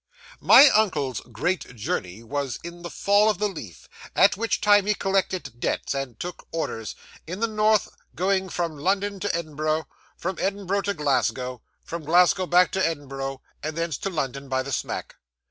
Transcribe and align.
'My 0.39 0.67
uncle's 0.69 1.19
great 1.31 1.75
journey 1.75 2.23
was 2.23 2.57
in 2.63 2.81
the 2.81 2.89
fall 2.89 3.29
of 3.29 3.37
the 3.37 3.47
leaf, 3.47 3.87
at 4.15 4.35
which 4.35 4.59
time 4.59 4.87
he 4.87 4.95
collected 4.95 5.59
debts, 5.59 5.93
and 5.93 6.19
took 6.19 6.47
orders, 6.51 6.95
in 7.27 7.39
the 7.39 7.45
north; 7.45 7.87
going 8.15 8.49
from 8.49 8.79
London 8.79 9.19
to 9.19 9.35
Edinburgh, 9.35 9.87
from 10.17 10.39
Edinburgh 10.39 10.81
to 10.89 10.95
Glasgow, 10.95 11.61
from 11.83 12.03
Glasgow 12.03 12.47
back 12.47 12.71
to 12.71 12.83
Edinburgh, 12.83 13.43
and 13.61 13.77
thence 13.77 13.95
to 13.99 14.09
London 14.09 14.49
by 14.49 14.63
the 14.63 14.71
smack. 14.71 15.17